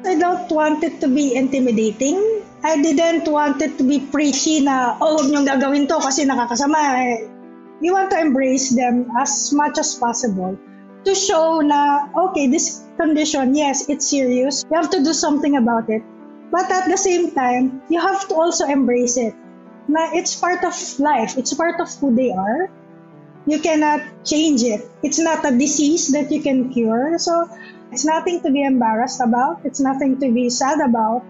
[0.05, 2.19] I don't want it to be intimidating.
[2.61, 6.77] I didn't want it to be preachy na, oh, huwag niyong gagawin to kasi nakakasama.
[7.01, 7.34] Eh,
[7.81, 10.57] you want to embrace them as much as possible
[11.05, 14.65] to show na, okay, this condition, yes, it's serious.
[14.69, 16.01] You have to do something about it.
[16.51, 19.33] But at the same time, you have to also embrace it.
[19.87, 21.37] Na it's part of life.
[21.37, 22.69] It's part of who they are.
[23.45, 24.89] You cannot change it.
[25.03, 27.17] It's not a disease that you can cure.
[27.19, 27.45] So
[27.91, 29.61] it's nothing to be embarrassed about.
[29.63, 31.21] It's nothing to be sad about.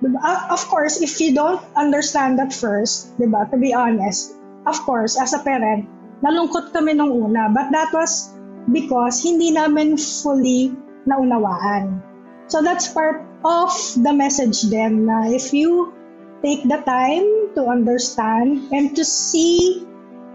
[0.00, 4.32] Uh, of course, if you don't understand that first, diba, to be honest,
[4.66, 5.86] of course, as a parent,
[6.20, 7.48] nalungkot kami nung una.
[7.48, 8.34] But that was
[8.68, 10.74] because hindi namin fully
[11.06, 12.02] naunawaan.
[12.50, 15.94] So that's part of the message then na if you
[16.42, 19.86] take the time to understand and to see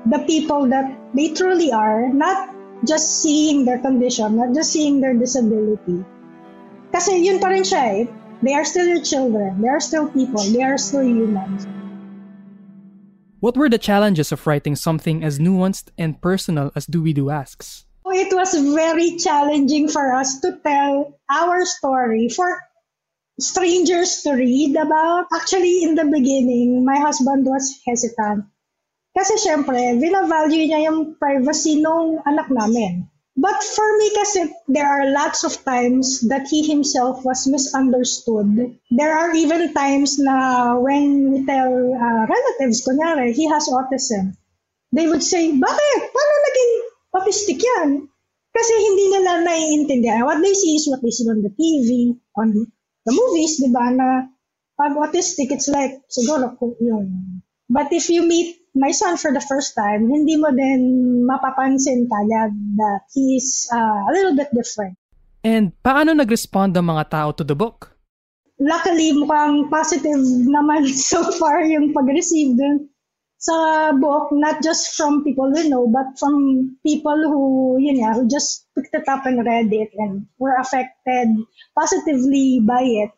[0.08, 2.56] the people that they truly are, not
[2.88, 6.04] just seeing their condition, not just seeing their disability.
[6.92, 8.04] Kasi yun pa rin siya eh.
[8.42, 9.62] They are still your children.
[9.62, 10.42] They are still people.
[10.42, 11.70] They are still humans.
[13.42, 17.90] What were the challenges of writing something as nuanced and personal as Doobie-Doo asks?
[18.06, 22.62] It was very challenging for us to tell our story for
[23.42, 25.26] strangers to read about.
[25.34, 28.46] Actually, in the beginning, my husband was hesitant.
[29.18, 33.11] Kasi syempre, vina-value niya yung privacy nung anak namin.
[33.38, 38.78] But for me kasi, there are lots of times that he himself was misunderstood.
[38.92, 44.38] There are even times na when we tell uh, relatives, kunyari, he has autism.
[44.94, 46.00] They would say, bakit?
[46.14, 46.74] Paano naging
[47.18, 47.90] autistic yan?
[48.54, 50.28] Kasi hindi nila naiintindihan.
[50.28, 53.90] What they see is what they see on the TV, on the movies, di ba?
[53.90, 54.28] Na
[54.78, 57.42] pag autistic, it's like, siguro yun.
[57.72, 62.56] But if you meet my son for the first time, hindi mo din mapapansin kagad
[62.80, 64.96] that he's uh, a little bit different.
[65.44, 67.98] And paano nag-respond ang mga tao to the book?
[68.62, 72.92] Luckily, mukhang positive naman so far yung pag-receive dun
[73.42, 78.30] sa book, not just from people we know, but from people who, you know, who
[78.30, 81.26] just picked it up and read it and were affected
[81.74, 83.10] positively by it.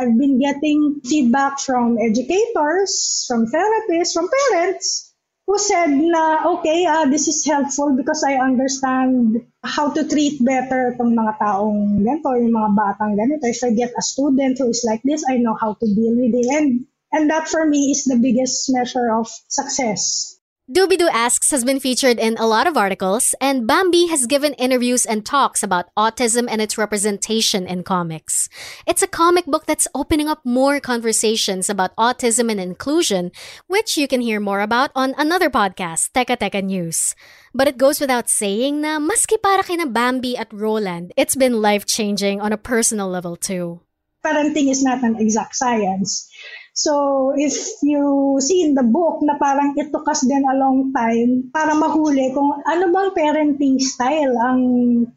[0.00, 5.12] I've been getting feedback from educators, from therapists, from parents
[5.46, 10.96] who said na, okay, uh, this is helpful because I understand how to treat better
[10.96, 13.44] itong mga taong ganito, yung mga batang ganito.
[13.44, 16.32] If I get a student who is like this, I know how to deal with
[16.32, 16.48] it.
[16.48, 20.39] And, and that for me is the biggest measure of success.
[20.70, 25.04] Doobie-Doo Asks has been featured in a lot of articles, and Bambi has given interviews
[25.04, 28.48] and talks about autism and its representation in comics.
[28.86, 33.32] It's a comic book that's opening up more conversations about autism and inclusion,
[33.66, 37.16] which you can hear more about on another podcast, Teka Teka News.
[37.52, 42.40] But it goes without saying na maski para kina Bambi at Roland, it's been life-changing
[42.40, 43.80] on a personal level too.
[44.24, 46.30] Parenting is not an exact science.
[46.74, 50.94] So, if you see in the book na parang it took us din a long
[50.94, 54.60] time para mahuli kung ano bang parenting style ang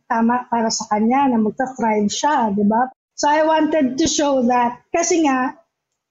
[0.10, 2.90] tama para sa kanya na magta-thrive siya, di ba?
[3.14, 5.56] So, I wanted to show that kasi nga,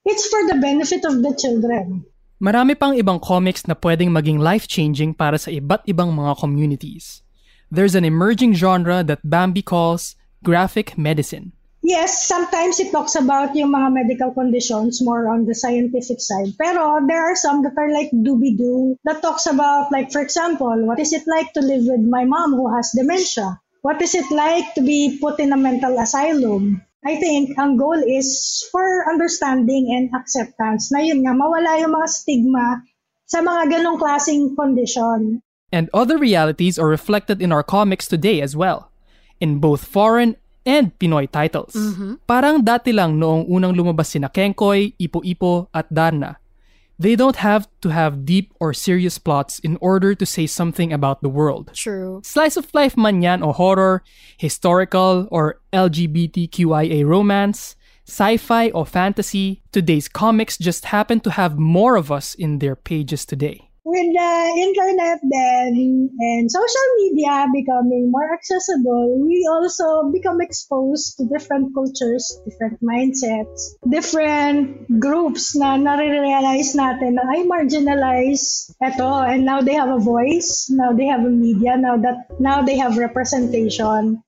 [0.07, 2.07] it's for the benefit of the children.
[2.43, 7.23] Marami pang ibang comics na pwedeng maging life-changing para sa iba't ibang mga communities.
[7.71, 11.55] There's an emerging genre that Bambi calls graphic medicine.
[11.83, 16.55] Yes, sometimes it talks about yung mga medical conditions more on the scientific side.
[16.55, 21.03] Pero there are some that are like doobie-doo that talks about like for example, what
[21.03, 23.59] is it like to live with my mom who has dementia?
[23.83, 26.87] What is it like to be put in a mental asylum?
[27.03, 32.07] I think ang goal is for understanding and acceptance na yun nga, mawala yung mga
[32.07, 32.79] stigma
[33.27, 35.43] sa mga ganong klaseng condition.
[35.75, 38.87] And other realities are reflected in our comics today as well,
[39.43, 41.75] in both foreign and Pinoy titles.
[41.75, 42.23] Mm-hmm.
[42.27, 46.39] Parang dati lang noong unang lumabas sina Kenkoy, Ipo-Ipo at Darna.
[46.99, 51.21] They don't have to have deep or serious plots in order to say something about
[51.21, 51.71] the world.
[51.73, 52.21] True.
[52.23, 54.03] Slice of life man yan o horror,
[54.37, 57.75] historical or LGBTQIA romance,
[58.07, 63.25] sci-fi or fantasy, today's comics just happen to have more of us in their pages
[63.25, 63.72] today.
[63.85, 64.31] With the
[64.63, 72.39] internet then and social media becoming more accessible, we also become exposed to different cultures,
[72.47, 79.91] different mindsets, different groups na nare-realize natin na ay marginalized eto and now they have
[79.91, 84.22] a voice, now they have a media, now that now they have representation.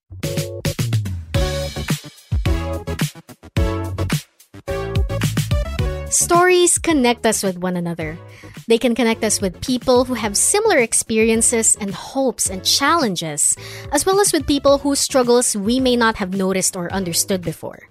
[6.26, 8.18] Stories connect us with one another.
[8.66, 13.54] They can connect us with people who have similar experiences and hopes and challenges,
[13.94, 17.86] as well as with people whose struggles we may not have noticed or understood before.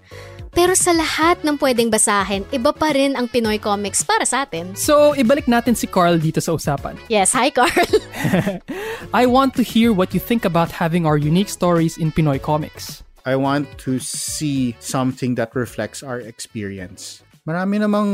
[0.51, 4.75] Pero sa lahat ng pwedeng basahin, iba pa rin ang Pinoy comics para sa atin.
[4.75, 6.99] So, ibalik natin si Carl dito sa usapan.
[7.07, 7.71] Yes, hi Carl!
[9.15, 12.99] I want to hear what you think about having our unique stories in Pinoy comics.
[13.23, 17.23] I want to see something that reflects our experience.
[17.45, 18.09] Marami namang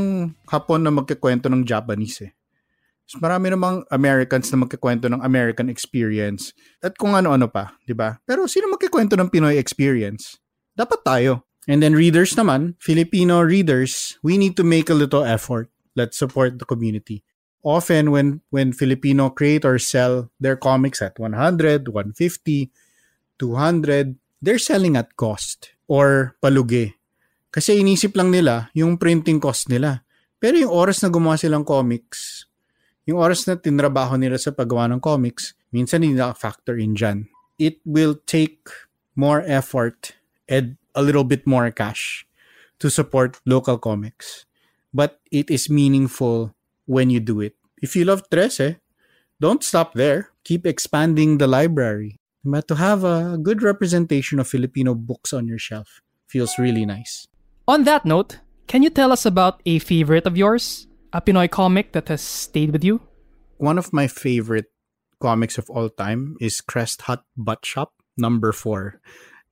[0.51, 2.32] Hapon na magkikwento ng Japanese eh.
[3.07, 6.51] Mas Marami namang Americans na magkikwento ng American experience.
[6.84, 8.19] At kung ano-ano pa, di ba?
[8.27, 10.36] Pero sino magkikwento ng Pinoy experience?
[10.75, 11.32] Dapat tayo.
[11.67, 15.71] And then readers naman, Filipino readers, we need to make a little effort.
[15.95, 17.23] Let's support the community.
[17.63, 22.71] Often when when Filipino creators sell their comics at 100, 150,
[23.38, 26.97] 200, they're selling at cost or palugi.
[27.52, 30.08] Kasi inisip lang nila yung printing cost nila.
[30.39, 32.47] Pero yung oras na gumawa silang comics,
[33.04, 37.28] yung oras na tinrabaho nila sa paggawa ng comics, minsan hindi factor in dyan.
[37.60, 38.72] It will take
[39.14, 40.16] more effort
[40.47, 42.26] and a little bit more cash
[42.80, 44.47] to support local comics.
[44.95, 46.56] But it is meaningful
[46.88, 47.56] when you do it.
[47.84, 48.80] If you love Trece,
[49.39, 50.32] don't stop there.
[50.43, 52.20] Keep expanding the library.
[52.43, 57.28] But to have a good representation of Filipino books on your shelf feels really nice.
[57.72, 60.88] On that note, can you tell us about a favorite of yours?
[61.13, 62.99] A Pinoy comic that has stayed with you?
[63.63, 64.65] One of my favorite
[65.22, 68.99] comics of all time is Crest Hut Butt Shop number 4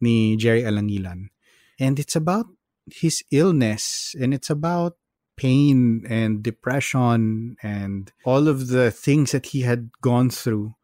[0.01, 1.31] ni Jerry Alangilan.
[1.79, 2.47] And it's about
[2.91, 4.97] his illness and it's about
[5.37, 10.75] pain and depression and all of the things that he had gone through.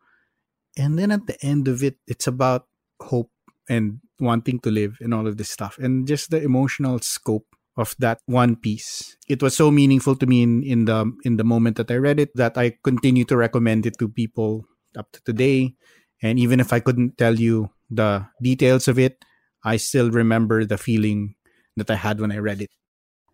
[0.77, 2.67] And then at the end of it, it's about
[3.01, 3.31] hope
[3.67, 7.47] and wanting to live and all of this stuff and just the emotional scope
[7.77, 9.17] of that one piece.
[9.27, 12.19] It was so meaningful to me in, in the in the moment that I read
[12.19, 14.65] it that I continue to recommend it to people
[14.97, 15.75] up to today.
[16.23, 19.23] And even if I couldn't tell you the details of it,
[19.63, 21.35] I still remember the feeling
[21.75, 22.71] that I had when I read it.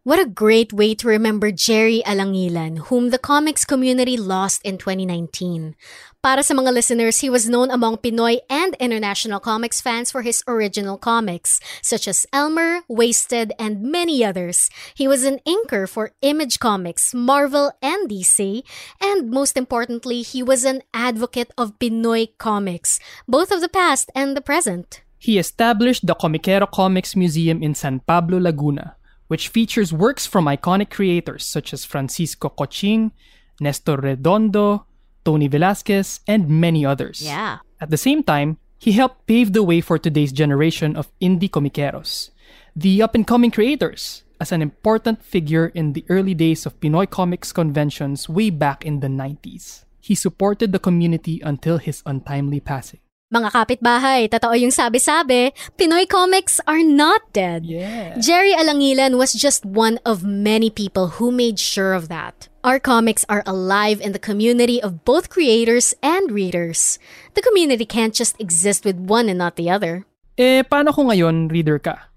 [0.04, 5.78] What a great way to remember Jerry Alangilan, whom the comics community lost in 2019.
[6.26, 10.42] Para sa mga listeners, he was known among Pinoy and international comics fans for his
[10.50, 14.74] original comics, such as Elmer, Wasted, and many others.
[14.98, 18.66] He was an inker for Image Comics, Marvel, and DC,
[18.98, 22.98] and most importantly, he was an advocate of Pinoy comics,
[23.30, 25.06] both of the past and the present.
[25.22, 28.98] He established the Komikero Comics Museum in San Pablo, Laguna,
[29.32, 33.14] which features works from iconic creators such as Francisco Coching,
[33.62, 34.86] Nestor Redondo,
[35.24, 37.24] Tony Velasquez, and many others.
[37.24, 37.60] Yeah.
[37.80, 42.32] At the same time, he helped pave the way for today's generation of indie comiqueros,
[42.76, 47.10] the up and coming creators, as an important figure in the early days of Pinoy
[47.10, 49.86] comics conventions way back in the 90s.
[50.02, 53.00] He supported the community until his untimely passing.
[53.32, 57.64] Mga kapitbahay, totoo yung sabi-sabi, Pinoy comics are not dead.
[57.64, 58.20] Yeah.
[58.20, 62.52] Jerry Alangilan was just one of many people who made sure of that.
[62.68, 67.00] Our comics are alive in the community of both creators and readers.
[67.32, 70.04] The community can't just exist with one and not the other.
[70.36, 72.12] Eh, paano kung ngayon, reader ka?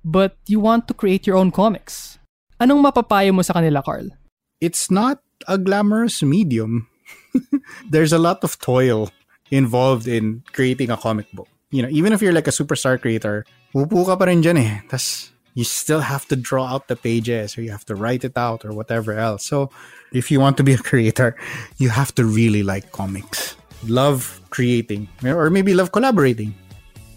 [0.00, 2.16] But you want to create your own comics?
[2.56, 4.16] Anong mapapayo mo sa kanila, Carl?
[4.64, 6.88] It's not a glamorous medium.
[7.92, 9.12] There's a lot of toil
[9.50, 11.48] involved in creating a comic book.
[11.70, 14.80] You know, even if you're like a superstar creator, ka pa rin dyan eh.
[14.88, 18.38] Tas, you still have to draw out the pages or you have to write it
[18.38, 19.46] out or whatever else.
[19.46, 19.70] So,
[20.12, 21.34] if you want to be a creator,
[21.78, 23.56] you have to really like comics.
[23.86, 26.54] Love creating or maybe love collaborating.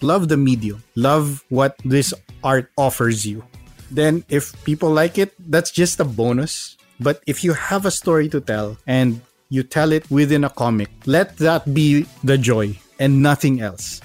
[0.01, 0.84] Love the medium.
[0.95, 2.13] Love what this
[2.43, 3.45] art offers you.
[3.89, 6.78] Then if people like it, that's just a bonus.
[6.99, 10.89] But if you have a story to tell and you tell it within a comic.
[11.06, 14.02] Let that be the joy and nothing else.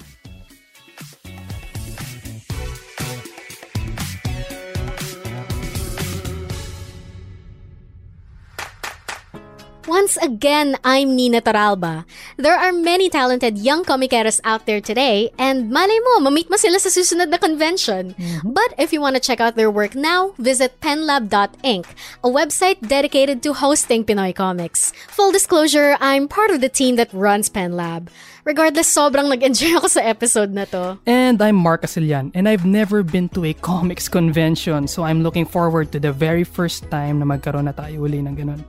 [9.93, 12.09] Once again, I'm Nina Toralba.
[12.41, 16.81] There are many talented young comiceros out there today, and malay mo, mamit mo sila
[16.81, 18.17] sa susunod na convention.
[18.41, 21.85] But if you want to check out their work now, visit penlab.inc,
[22.25, 24.97] a website dedicated to hosting Pinoy comics.
[25.13, 28.09] Full disclosure, I'm part of the team that runs PenLab.
[28.49, 30.97] Regardless, sobrang nag-enjoy ako sa episode na to.
[31.05, 35.45] And I'm Mark Asilian, and I've never been to a comics convention, so I'm looking
[35.45, 38.65] forward to the very first time na magkaroon na tayo uli ng ganun.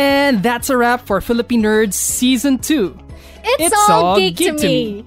[0.00, 2.96] And that's a wrap for Philippine Nerds Season 2.
[3.44, 5.04] It's, all, geek, to, me.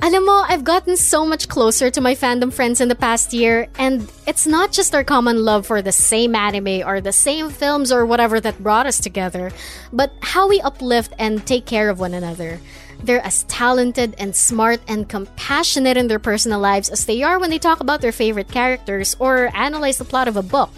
[0.00, 3.68] Alam mo, I've gotten so much closer to my fandom friends in the past year,
[3.76, 7.92] and it's not just our common love for the same anime or the same films
[7.92, 9.52] or whatever that brought us together,
[9.92, 12.58] but how we uplift and take care of one another.
[13.02, 17.50] They're as talented and smart and compassionate in their personal lives as they are when
[17.50, 20.72] they talk about their favorite characters or analyze the plot of a book.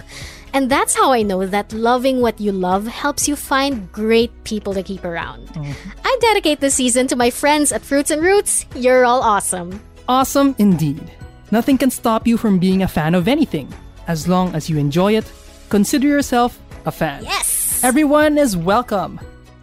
[0.53, 4.75] And that's how I know that loving what you love helps you find great people
[4.75, 5.49] to keep around.
[5.49, 5.91] Mm-hmm.
[6.05, 8.67] I dedicate this season to my friends at Fruits and Roots.
[8.77, 9.81] You're all awesome.
[10.09, 11.11] Awesome indeed.
[11.51, 13.73] Nothing can stop you from being a fan of anything.
[14.09, 15.25] As long as you enjoy it,
[15.71, 17.25] consider yourself a fan.
[17.25, 17.83] Yes!
[17.83, 19.21] Everyone is welcome.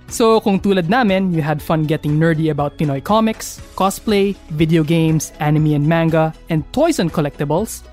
[0.09, 5.33] So kung tulad namin, you had fun getting nerdy about Pinoy comics, cosplay, video games,
[5.39, 7.85] anime and manga, and toys and collectibles,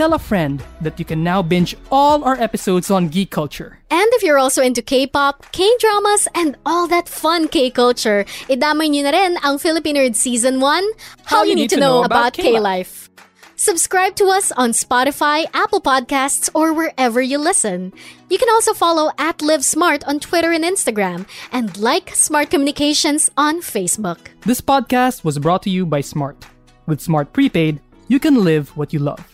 [0.00, 3.76] tell a friend that you can now binge all our episodes on geek culture.
[3.90, 9.12] And if you're also into K-pop, K-dramas, and all that fun K-culture, idamay nyo na
[9.12, 13.12] rin ang Philippine Nerd Season 1, How, You Need, to Know, About K-Life.
[13.60, 17.92] Subscribe to us on Spotify, Apple Podcasts, or wherever you listen.
[18.32, 23.28] You can also follow at Live Smart on Twitter and Instagram, and like Smart Communications
[23.36, 24.32] on Facebook.
[24.48, 26.48] This podcast was brought to you by Smart.
[26.88, 29.29] With Smart Prepaid, you can live what you love.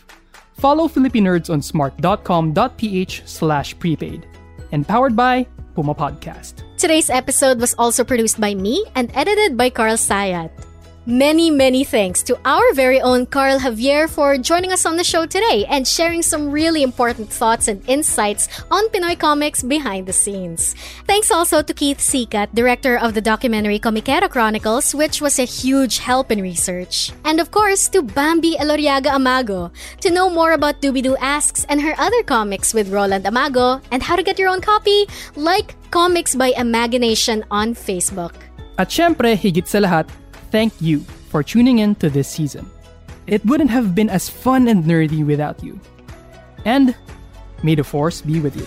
[0.57, 4.27] Follow Philippine Nerds on smart.com.ph slash prepaid.
[4.71, 5.45] And powered by
[5.75, 6.63] Puma Podcast.
[6.77, 10.49] Today's episode was also produced by me and edited by Carl Sayat.
[11.07, 15.25] Many, many thanks to our very own Carl Javier for joining us on the show
[15.25, 20.75] today and sharing some really important thoughts and insights on Pinoy comics behind the scenes.
[21.07, 25.99] Thanks also to Keith Sicat, director of the documentary Komikero Chronicles, which was a huge
[25.99, 27.13] help in research.
[27.23, 29.71] And of course, to Bambi Eloriaga Amago.
[30.01, 34.17] To know more about Doobie-Doo Asks and her other comics with Roland Amago and how
[34.17, 38.35] to get your own copy, like Comics by Imagination on Facebook.
[38.77, 40.05] At syempre, higit sa lahat,
[40.57, 42.65] thank you for tuning in to this season.
[43.27, 45.79] It wouldn't have been as fun and nerdy without you.
[46.65, 46.95] And
[47.61, 48.65] may the force be with you.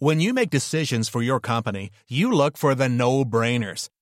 [0.00, 3.88] When you make decisions for your company, you look for the no brainers.